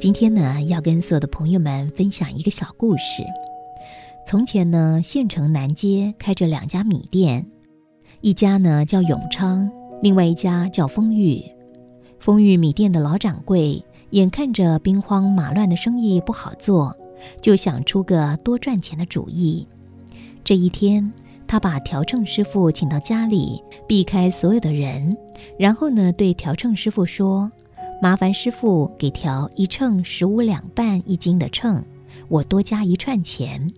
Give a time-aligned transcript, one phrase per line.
[0.00, 3.22] 今天呢，要跟所有的朋友们分享一个小故事。
[4.26, 7.46] 从前呢，县城南街开着两家米店，
[8.22, 9.70] 一家呢叫永昌，
[10.00, 11.44] 另外一家叫丰裕。
[12.18, 16.96] 丰裕米店的老掌柜眼看着兵荒马乱的生意不好做，
[17.42, 19.68] 就想出个多赚钱的主意。
[20.42, 21.12] 这一天，
[21.46, 25.14] 他把调秤师傅请到家里，避开所有的人，
[25.58, 27.52] 然后呢，对调秤师傅说。
[28.02, 31.84] 麻烦师傅给调一秤十五两半一斤的秤，
[32.28, 33.70] 我多加一串钱。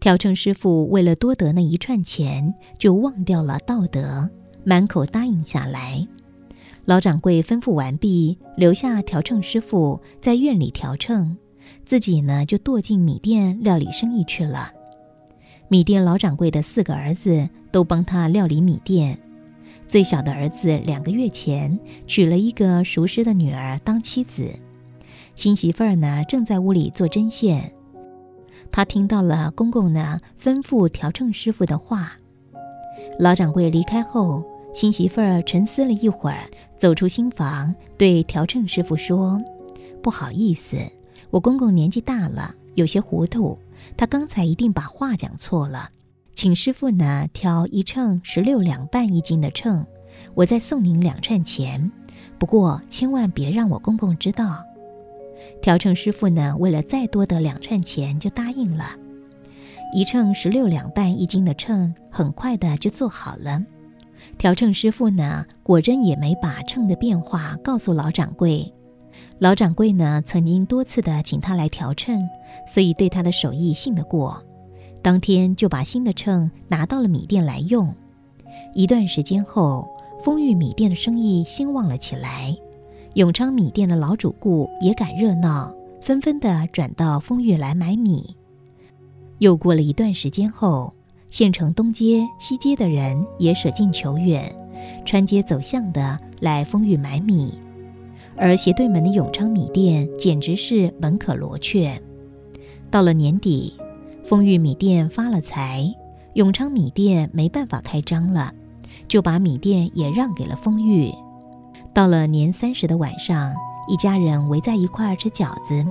[0.00, 4.28] 调秤师傅为了多得那一串钱，就忘掉了道德，
[4.64, 6.06] 满口答应下来。
[6.86, 11.36] 老掌柜吩咐完毕，留下调秤师傅在院里调秤，
[11.84, 14.72] 自己呢就躲进米店料理生意去了。
[15.68, 19.18] 米店老掌柜的四个儿子都帮他料理米店。
[19.86, 24.50] 最小的儿子两个月前娶了一个熟识的女儿当妻子，
[25.36, 27.72] 新媳妇儿呢正在屋里做针线。
[28.72, 32.12] 他听到了公公呢吩咐调秤师傅的话。
[33.18, 39.40] 老掌柜离开后，新媳妇儿沉思了一会儿，走出新房，对调秤师傅说
[40.02, 40.76] ：“不好意思，
[41.30, 43.56] 我公公年纪大了，有些糊涂，
[43.96, 45.90] 他刚才一定把话讲错了。”
[46.34, 49.86] 请师傅呢挑一秤十六两半一斤的秤，
[50.34, 51.90] 我再送您两串钱。
[52.38, 54.62] 不过千万别让我公公知道。
[55.62, 58.96] 调秤师傅呢为了再多的两串钱就答应了。
[59.94, 63.62] 一秤十六两半一斤的秤很快的就做好了。
[64.36, 68.70] 调秤师傅呢果真也没把秤的变化告诉老掌柜。
[69.38, 72.20] 老掌柜呢曾经多次的请他来调秤，
[72.66, 74.42] 所以对他的手艺信得过。
[75.04, 77.94] 当天就把新的秤拿到了米店来用。
[78.72, 79.86] 一段时间后，
[80.24, 82.56] 丰裕米店的生意兴旺了起来。
[83.12, 88.34] 永昌米店的老主顾也赶热闹，纷纷的转到丰裕来买米。
[89.40, 90.90] 又过了一段时间后，
[91.28, 94.42] 县城东街、西街的人也舍近求远，
[95.04, 97.58] 穿街走巷的来丰裕买米。
[98.36, 102.00] 而斜对门的永昌米店简直是门可罗雀。
[102.90, 103.74] 到了年底。
[104.24, 105.94] 丰裕米店发了财，
[106.32, 108.54] 永昌米店没办法开张了，
[109.06, 111.12] 就把米店也让给了丰裕。
[111.92, 113.52] 到了年三十的晚上，
[113.86, 115.84] 一家人围在一块儿吃饺子，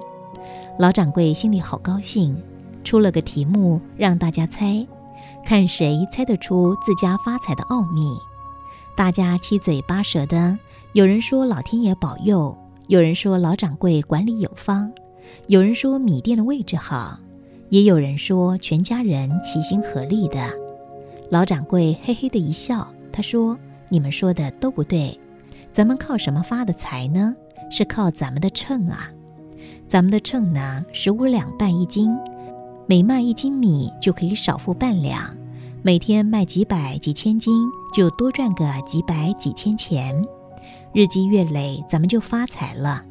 [0.79, 2.35] 老掌柜心里好高兴，
[2.83, 4.83] 出了个题目让大家猜，
[5.45, 8.17] 看谁猜得出自家发财的奥秘。
[8.97, 10.57] 大家七嘴八舌的，
[10.93, 12.57] 有人说老天爷保佑，
[12.87, 14.91] 有人说老掌柜管理有方，
[15.45, 17.19] 有人说米店的位置好。
[17.73, 20.47] 也有人说全家人齐心合力的，
[21.31, 23.57] 老掌柜嘿嘿的一笑，他说
[23.89, 25.19] ：“你们说的都不对，
[25.71, 27.35] 咱们靠什么发的财呢？
[27.71, 29.09] 是靠咱们的秤啊！
[29.87, 32.15] 咱们的秤呢，十五两半一斤，
[32.85, 35.35] 每卖一斤米就可以少付半两，
[35.81, 37.51] 每天卖几百几千斤，
[37.91, 40.21] 就多赚个几百几千钱，
[40.93, 43.03] 日积月累，咱们就发财了。”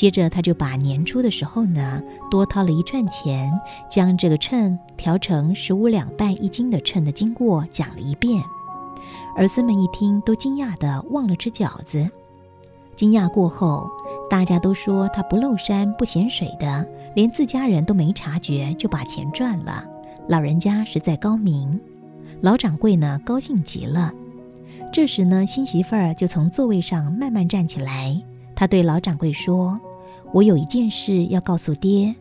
[0.00, 3.52] 接着，他就把年初的时候呢，多掏了一串钱，
[3.86, 8.42] 将这个秤调成十五两半一斤的秤的经过讲了一遍。
[9.36, 12.08] 儿孙们一听，都惊讶的忘了吃饺子。
[12.96, 13.90] 惊讶过后，
[14.30, 19.84] 大家都说他不漏山不嫌水的，连自家人都没察觉就把钱赚了。
[20.28, 21.78] 老人家实在高明。
[22.40, 24.10] 老掌柜呢，高兴极了。
[24.90, 28.18] 这时呢，新媳妇儿就从座位上慢慢站起来，
[28.56, 29.78] 他对老掌柜说。
[30.32, 32.14] 我有一件事要告诉爹，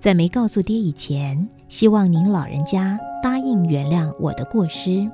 [0.00, 5.08] 在没告诉爹以前，希望您老人家答应原谅我的过失。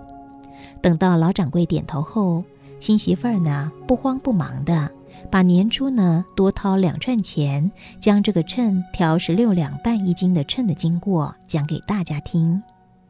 [0.80, 2.42] 等到老掌柜点头后，
[2.80, 4.90] 新媳妇儿呢不慌不忙的
[5.30, 7.70] 把年初呢多掏两串钱，
[8.00, 12.62] 将这个秤调十六两半一斤的秤的经过讲给大家听。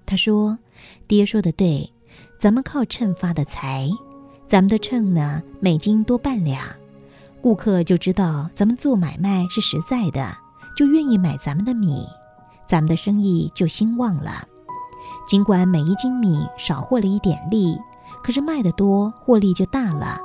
[0.05, 0.59] 他说
[1.06, 1.88] ：“爹说的对，
[2.40, 3.88] 咱们靠秤发的财，
[4.49, 6.61] 咱们的秤呢每斤多半两。”
[7.49, 10.37] 顾客就知道咱们做买卖是实在的，
[10.77, 12.06] 就愿意买咱们的米，
[12.67, 14.47] 咱们的生意就兴旺了。
[15.27, 17.75] 尽管每一斤米少获了一点利，
[18.23, 20.21] 可是卖得多，获利就大了。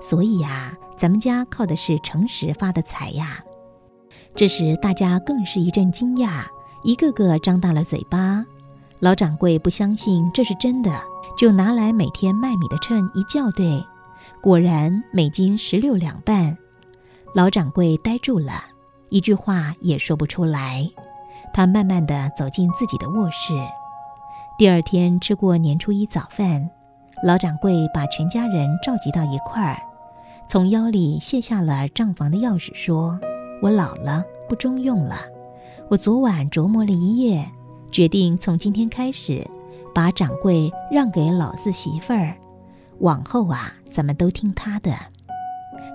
[0.00, 3.38] 所以呀，咱们家靠的是诚实发的财呀。
[4.34, 6.46] 这时大家更是一阵惊讶，
[6.82, 8.44] 一个个张大了嘴巴。
[8.98, 11.00] 老掌柜不相信这是真的，
[11.38, 13.86] 就拿来每天卖米的秤一校对。
[14.42, 16.56] 果然每斤十六两半，
[17.34, 18.64] 老掌柜呆住了，
[19.08, 20.88] 一句话也说不出来。
[21.52, 23.54] 他慢慢的走进自己的卧室。
[24.58, 26.70] 第二天吃过年初一早饭，
[27.22, 29.80] 老掌柜把全家人召集到一块儿，
[30.48, 33.18] 从腰里卸下了账房的钥匙，说
[33.62, 35.16] ：“我老了，不中用了。
[35.88, 37.50] 我昨晚琢磨了一夜，
[37.90, 39.46] 决定从今天开始，
[39.94, 42.36] 把掌柜让给老四媳妇儿，
[43.00, 44.94] 往后啊，咱们都听他的。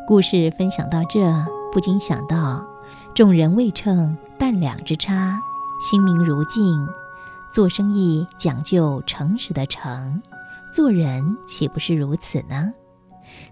[0.07, 1.19] 故事分享到这，
[1.71, 2.65] 不禁想到：
[3.13, 5.39] 众人未称半两之差，
[5.79, 6.63] 心明如镜。
[7.53, 10.19] 做生意讲究诚实的诚，
[10.73, 12.73] 做人岂不是如此呢？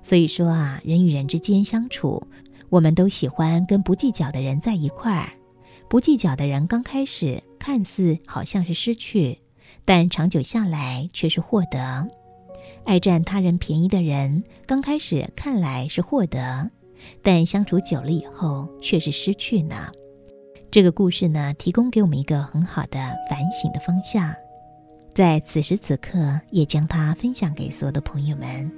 [0.02, 2.24] 所以说啊，人与人之间相处，
[2.70, 5.30] 我们都喜欢跟不计较的人在一块儿。
[5.88, 9.42] 不计较的人，刚开始看似好像是失去，
[9.86, 12.08] 但长久下来却是获得。
[12.86, 16.70] 爱占他人便宜的人，刚开始看来是获得，
[17.22, 19.92] 但相处久了以后却是失去呢。
[20.72, 23.00] 这个故事呢，提供给我们一个很好的
[23.30, 24.34] 反省的方向，
[25.14, 28.72] 在此时此刻，也将它分享给所有的朋友们。